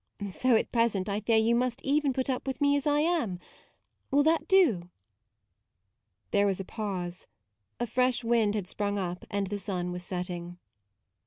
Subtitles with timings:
[0.31, 3.37] So at present I fear you must even put up with me as I am.
[4.09, 4.89] Will that do?"
[6.31, 7.27] There was a pause.
[7.79, 10.57] A fresh wind had sprung up and the sun was setting.